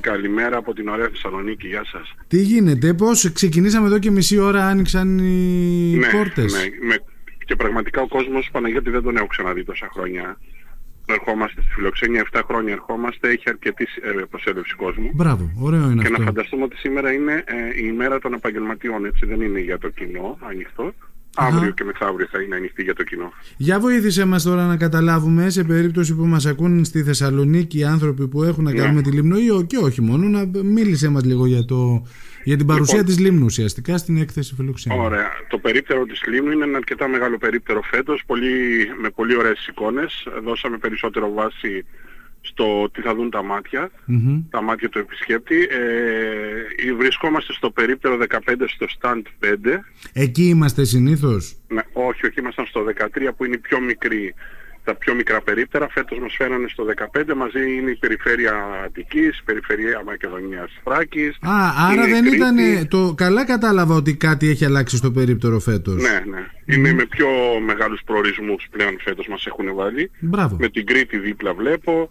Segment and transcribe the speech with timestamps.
[0.00, 2.14] Καλημέρα από την ωραία Θεσσαλονίκη, γεια σας.
[2.28, 6.96] Τι γίνεται, πώς ξεκινήσαμε εδώ και μισή ώρα άνοιξαν οι ναι, πόρτες; Ναι, με,
[7.44, 10.38] και πραγματικά ο κόσμος Παναγιώτη δεν τον έχω ξαναδεί τόσα χρόνια.
[11.06, 15.10] Ερχόμαστε στη φιλοξένεια, 7 χρόνια ερχόμαστε, έχει αρκετή ε, προσέλευση κόσμου.
[15.14, 16.18] Μπράβο, ωραίο είναι και αυτό.
[16.18, 19.88] να φανταστούμε ότι σήμερα είναι ε, η ημέρα των επαγγελματιών, έτσι δεν είναι για το
[19.88, 20.94] κοινό ανοιχτό.
[21.36, 23.32] Αύριο και μεθαύριο θα είναι ανοιχτή για το κοινό.
[23.56, 28.28] Για βοήθησέ μας τώρα να καταλάβουμε σε περίπτωση που μας ακούν στη Θεσσαλονίκη οι άνθρωποι
[28.28, 28.94] που έχουν να κάνουν Ναι.
[28.94, 32.06] με τη Λίμνο ή και όχι μόνο να μίλησε μας λίγο για, το,
[32.44, 33.14] για την παρουσία Λοιπόν.
[33.14, 35.02] της Λίμνου ουσιαστικά στην έκθεση φιλοξένεια.
[35.02, 35.28] Ωραία.
[35.48, 40.26] Το περίπτερο της Λίμνου είναι ένα αρκετά μεγάλο περίπτερο φέτος, πολύ, με πολύ ωραίες εικόνες.
[40.44, 41.84] Δώσαμε περισσότερο βάση
[42.42, 44.42] στο τι θα δουν τα μάτια, Μμμ.
[44.50, 45.56] τα μάτια του επισκέπτη.
[45.56, 45.78] Ε,
[46.98, 49.54] βρισκόμαστε στο περίπτερο 15 στο stand 5.
[50.12, 54.34] Εκεί είμαστε συνήθως; Ναι, όχι, όχι, ήμασταν στο 13 που είναι η πιο μικρή,
[54.84, 55.88] τα πιο μικρά περίπτερα.
[55.90, 58.54] Φέτος μας φέρανε στο 15, μαζί είναι η περιφέρεια
[58.84, 61.36] Αττικής, η περιφέρεια Μακεδονίας Θράκης.
[61.40, 61.52] Α,
[61.90, 62.36] άρα είναι η δεν Κρήτη.
[62.36, 62.88] ήταν.
[62.88, 66.02] Το, καλά κατάλαβα ότι κάτι έχει αλλάξει στο περίπτερο φέτος.
[66.02, 66.46] Ναι, ναι.
[66.64, 67.26] Είναι με πιο
[67.64, 70.10] μεγάλους προορισμούς πλέον φέτος μας έχουν βάλει.
[70.20, 70.56] Μπράβο.
[70.60, 72.10] Με την Κρήτη δίπλα βλέπω,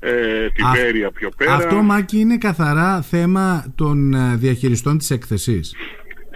[0.00, 1.54] ε, την Α- Πέρια πιο πέρα.
[1.54, 5.74] Αυτό, Μάκη, είναι καθαρά θέμα των ε, διαχειριστών της έκθεσης.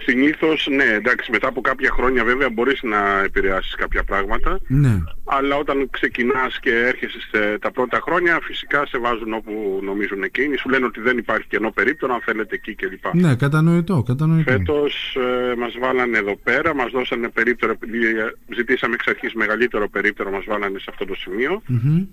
[0.05, 4.59] Συνήθως, ναι, εντάξει, μετά από κάποια χρόνια βέβαια μπορείς να επηρεάσεις κάποια πράγματα.
[4.67, 4.97] Ναι.
[5.25, 10.57] Αλλά όταν ξεκινάς και έρχεσαι σε τα πρώτα χρόνια, φυσικά σε βάζουν όπου νομίζουν εκείνοι.
[10.57, 13.05] Σου λένε ότι δεν υπάρχει κενό περίπτωρο, αν θέλετε εκεί κλπ.
[13.13, 14.51] Ναι, κατανοητό, κατανοητό.
[14.51, 15.17] Φέτος
[15.51, 20.31] ε, μας βάλανε εδώ πέρα, μας δώσανε περίπτερο, επειδή ε, ζητήσαμε εξ αρχής μεγαλύτερο περίπτερο,
[20.31, 21.61] μας βάλανε σε αυτό το σημείο.
[21.65, 22.05] Μμμ.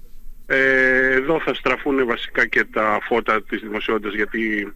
[0.53, 4.73] Ε, εδώ θα στραφούν βασικά και τα φώτα της δημοσιότητας γιατί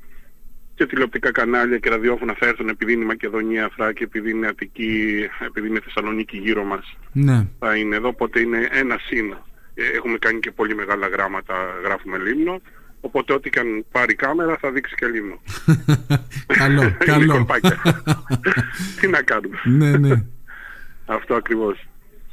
[0.74, 5.24] και τηλεοπτικά κανάλια και ραδιόφωνα θα έρθουν επειδή είναι η Μακεδονία, Θράκη, επειδή είναι Αττική,
[5.46, 7.46] επειδή είναι Θεσσαλονίκη γύρω μας Ναι.
[7.58, 9.30] θα είναι εδώ, οπότε είναι ένα συν.
[9.74, 12.60] Ε, Έχουμε κάνει και πολύ μεγάλα γράμματα, γράφουμε λίμνο,
[13.00, 15.40] οπότε ό,τι και αν πάρει κάμερα θα δείξει και λίμνο.
[16.58, 17.32] καλό, Είναι καλό.
[17.32, 17.82] κολπάκια.
[19.00, 19.60] Τι να κάνουμε.
[19.64, 20.24] ναι, ναι.
[21.06, 21.88] Αυτό ακριβώς.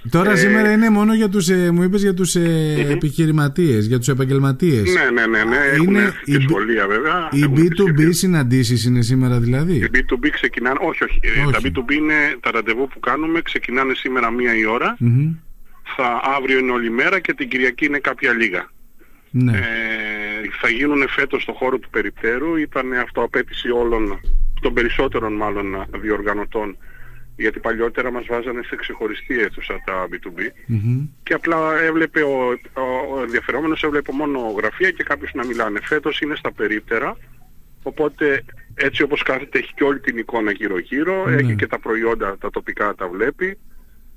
[0.10, 3.98] Τώρα Ε, σήμερα είναι μόνο για τους, ε, μου είπες για τους ε, επιχειρηματίες, για
[3.98, 4.94] τους επαγγελματίες.
[4.94, 5.56] Ναι, ναι, ναι, ναι.
[5.74, 7.28] Έχουν Είναι έρθει και η B- σχολεία βέβαια.
[7.32, 8.14] Οι Έχουν B2B επισκεφτεί.
[8.14, 11.52] συναντήσεις είναι σήμερα δηλαδή; Οι B2B ξεκινάνε, όχι, όχι, ε, Όχι.
[11.52, 15.34] τα B2B είναι τα ραντεβού που κάνουμε, ξεκινάνε σήμερα μία η ώρα, Μμμ.
[15.96, 18.70] θα, αύριο είναι όλη μέρα και την Κυριακή είναι κάποια λίγα.
[19.32, 19.52] Ναι.
[19.58, 19.62] Ε,
[20.62, 24.20] θα γίνουν φέτος στο χώρο του περιπτέρου, ήταν αυτοαπέτηση όλων,
[24.62, 26.78] των περισσότερων μάλλον διοργανωτών,
[27.42, 31.08] γιατί παλιότερα μας βάζανε σε ξεχωριστή αίθουσα τα B2B Μμμ.
[31.24, 35.80] και απλά έβλεπε ο, ο, ο ενδιαφερόμενος έβλεπε μόνο γραφεία και κάποιους να μιλάνε.
[35.84, 37.18] Φέτος είναι στα περίπτερα,
[37.84, 38.44] οπότε
[38.76, 41.36] έτσι όπως κάθεται έχει και όλη την εικόνα γύρω γύρω, Ναι.
[41.36, 43.58] έχει και τα προϊόντα τα τοπικά τα βλέπει.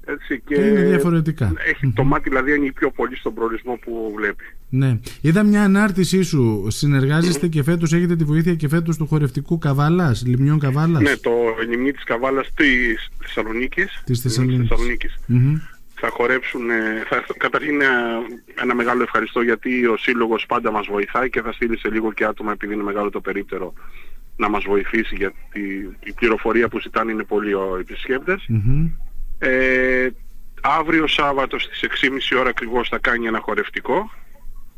[0.07, 1.53] Έτσι, και Και είναι διαφορετικά.
[1.67, 4.45] Έχει το μάτι δηλαδή είναι πιο πολύ στον προορισμό που βλέπει.
[4.69, 4.99] Ναι.
[5.21, 6.67] Είδα μια ανάρτησή σου.
[6.69, 11.33] Συνεργάζεστε και φέτος, έχετε τη βοήθεια και φέτος του χορευτικού Καβάλας, Λιμνιών Καβάλας; Ναι, το
[11.69, 14.03] λιμνί της Καβάλας της Θεσσαλονίκης.
[14.05, 14.69] Της Θεσσαλονίκης.
[14.69, 15.19] Θεσσαλονίκης.
[15.27, 15.57] Μμμ.
[15.95, 16.75] Θα χορέψουν, ε,
[17.09, 17.87] θα, καταρχήν ε,
[18.63, 22.25] ένα μεγάλο ευχαριστώ γιατί ο Σύλλογος πάντα μας βοηθάει και θα στείλει σε λίγο και
[22.25, 23.73] άτομα επειδή είναι μεγάλο το περίπτερο
[24.37, 25.61] να μας βοηθήσει γιατί
[26.05, 28.45] η πληροφορία που ζητάνε είναι πολλοί οι επισκέπτες.
[28.49, 28.91] Μμμ.
[29.49, 30.09] Ε,
[30.61, 34.11] αύριο Σάββατο στις 6.30 ώρα ακριβώς θα κάνει ένα χορευτικό.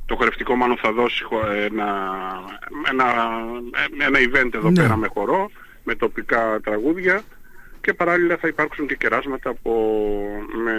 [0.07, 1.87] Το χορευτικό μάλλον θα δώσει χο- ένα,
[2.91, 3.05] ένα,
[4.07, 4.81] ένα event εδώ Ναι.
[4.83, 5.51] πέρα με χορό,
[5.85, 7.23] με τοπικά τραγούδια
[7.81, 9.73] και παράλληλα θα υπάρξουν και κεράσματα από,
[10.65, 10.75] με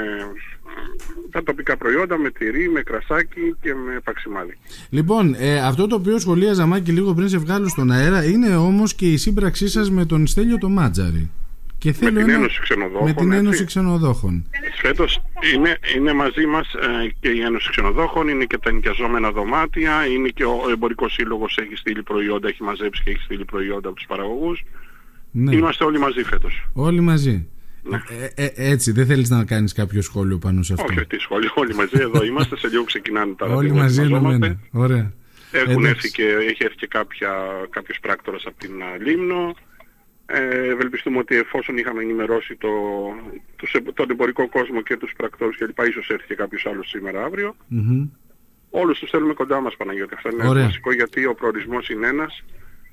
[1.32, 4.58] τα τοπικά προϊόντα, με τυρί, με κρασάκι και με παξιμάδι.
[4.90, 8.94] Λοιπόν, ε, αυτό το οποίο σχολίαζα Μάκη λίγο πριν σε βγάλω στον αέρα είναι όμως
[8.96, 11.30] και η σύμπραξή σας με τον Στέλιο το Μάτζαρη.
[11.80, 13.08] Και Με θέλω την ένα- Ένωση Ξενοδόχων.
[13.08, 13.38] με την έτσι.
[13.38, 14.46] Ένωση Ξενοδόχων.
[14.82, 15.22] Φέτος
[15.56, 20.28] είναι, είναι μαζί μας ε, και η Ένωση Ξενοδόχων, είναι και τα νοικιαζόμενα δωμάτια, είναι
[20.30, 24.06] και ο Εμπορικός Σύλλογος έχει στείλει προϊόντα, έχει μαζέψει και έχει στείλει προϊόντα από τους
[24.08, 24.64] παραγωγούς.
[25.32, 25.56] Ναι.
[25.56, 26.68] Είμαστε όλοι μαζί φέτος.
[26.74, 27.48] Όλοι μαζί.
[27.84, 28.02] Ναι.
[28.36, 31.50] Ε, ε, έτσι, δεν θέλεις να κάνεις κάποιο σχόλιο πάνω σε αυτό; Όχι, τι σχόλιο,
[31.56, 34.36] όλοι μαζί εδώ είμαστε, σε λίγο ξεκινάνε τα Όλοι ραντεβού, μαζί ετοιμαζόμαστε.
[34.46, 34.60] ενωμένα.
[34.72, 35.14] Ωραία.
[35.52, 35.90] Έχουν Εντάξει.
[35.90, 37.30] έρθει και, έχει έρθει και κάποια,
[37.70, 39.56] κάποιος πράκτορας από την α, Λίμνο.
[40.30, 42.70] Ε, ευελπιστούμε ότι εφόσον είχαμε ενημερώσει το,
[43.56, 45.80] τους, εμ- τον εμπορικό κόσμο και τους πρακτόρους κλπ.
[45.90, 47.56] ίσως έρθει και κάποιος άλλος σήμερα αύριο.
[47.68, 48.08] Μμμ.
[48.70, 50.14] Όλους τους θέλουμε κοντά μας Παναγιώτη.
[50.16, 50.64] Αυτό είναι Ωραία.
[50.64, 52.44] βασικό γιατί ο προορισμός είναι ένας.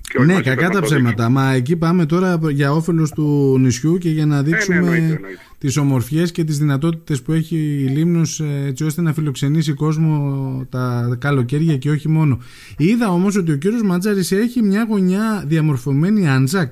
[0.09, 1.13] Και όλοι Ναι, μαζί κακά πρέπει τα να το δείξουμε.
[1.13, 1.29] ψέματα.
[1.33, 5.39] Μα εκεί πάμε τώρα για όφελος του νησιού και για να δείξουμε ναι, εννοείται, εννοείται.
[5.57, 10.67] τις ομορφιές και τις δυνατότητες που έχει η Λίμνος ε, έτσι ώστε να φιλοξενήσει κόσμο
[10.71, 12.39] τα καλοκαίρια και όχι μόνο.
[12.77, 16.71] Είδα όμως ότι ο κύριος Ματζάρης έχει μια γωνιά διαμορφωμένη Άντζακ.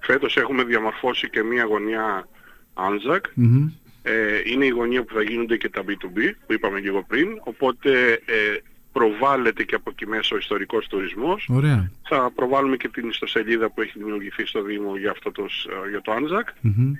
[0.00, 2.28] Φέτος έχουμε διαμορφώσει και μία γωνιά
[2.74, 3.20] Anzac.
[3.34, 3.68] Μμμ.
[4.02, 7.28] Ε, είναι η γωνία που θα γίνονται και τα B2B που είπαμε λίγο πριν.
[7.44, 8.56] Οπότε ε,
[8.92, 11.48] προβάλλεται και από εκεί μέσα ο ιστορικός τουρισμός.
[11.50, 11.90] Ωραία.
[12.08, 16.00] Θα προβάλλουμε και την ιστοσελίδα που έχει δημιουργηθεί στο Δήμο για, αυτό το, σ- για
[16.00, 16.48] το Άνζακ.
[16.60, 16.92] Μμμ.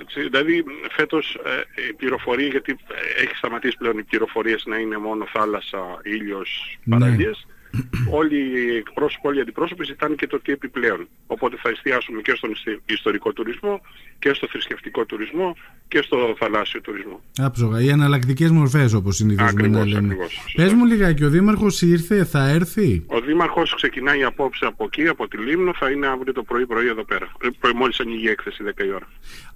[0.00, 2.72] Έτσι, δηλαδή φέτος ε, η πληροφορία, γιατί
[3.18, 7.34] ε, έχει σταματήσει πλέον οι πληροφορίες να είναι μόνο θάλασσα, ήλιος, Ναι.
[7.74, 8.18] Παραλίες.
[8.20, 11.08] Όλοι οι εκπρόσωποι, όλοι οι αντιπρόσωποι ζητάνε και το τι επιπλέον.
[11.26, 13.80] Οπότε θα εστιάσουμε και στον ιστη- ιστορικό τουρισμό
[14.18, 15.56] και στο θρησκευτικό τουρισμό
[15.88, 17.20] και στο θαλάσσιο τουρισμό.
[17.38, 17.80] Άψογα.
[17.82, 20.06] Οι εναλλακτικές μορφές όπως συνηθίζουμε να Ακριβώς, λέμε.
[20.06, 20.32] ακριβώς.
[20.32, 20.62] Σωστά.
[20.62, 25.28] Πες μου λιγάκι, ο Δήμαρχος ήρθε, θα έρθει; Ο Δήμαρχος ξεκινάει απόψε από εκεί, από
[25.28, 27.26] τη Λίμνο, θα είναι αύριο το πρωί πρωί εδώ πέρα.
[27.42, 29.08] Ε, πρωί- Μόλις ανοίγει η έκθεση 10 η ώρα.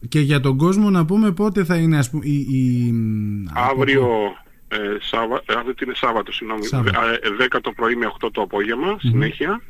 [0.08, 2.34] Και για τον κόσμο να πούμε πότε θα είναι, ας πούμε, η.
[2.38, 2.94] η...
[3.54, 4.08] Αύριο,
[4.68, 7.00] ε, Σάββα, ε, αύριο τι είναι Σάββατο, συγγνώμη, Σάββατο.
[7.00, 9.60] ε, 10 το πρωί με 8 το απόγευμα, συνέχεια.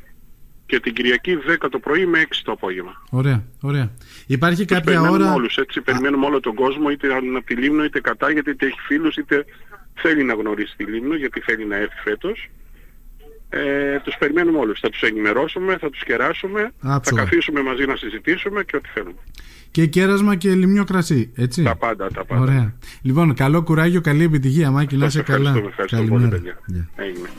[0.65, 3.03] Και την Κυριακή 10 το πρωί με 6 το απόγευμα.
[3.09, 3.91] Ωραία, ωραία.
[4.27, 5.33] Υπάρχει κάποια περιμένουμε ώρα.
[5.33, 8.49] όλους, έτσι, περιμένουμε όλο τον κόσμο, είτε αν είναι από τη Λίμνο, είτε κατά, γιατί
[8.49, 9.45] είτε έχει φίλους, είτε
[9.93, 12.49] θέλει να γνωρίσει τη Λίμνο, γιατί θέλει να έρθει φέτος.
[13.49, 14.79] Ε, τους περιμένουμε όλους.
[14.79, 17.23] Θα τους ενημερώσουμε, θα τους κεράσουμε, θα Άψογα.
[17.23, 19.17] καθίσουμε μαζί να συζητήσουμε και ό,τι θέλουμε.
[19.71, 21.63] Και κέρασμα και λιμνιό κρασί, έτσι.
[21.63, 22.41] Τα πάντα, τα πάντα.
[22.41, 22.73] Ωραία.
[23.01, 25.37] Λοιπόν, καλό κουράγιο, καλή επιτυχία, Μάκη, να Σας είσαι καλά.
[25.49, 26.35] ευχαριστούμε, ευχαριστώ πολύ, Καλημέρα.
[26.35, 26.59] παιδιά.
[26.65, 26.89] Γεια.
[26.95, 27.29] Έγινε.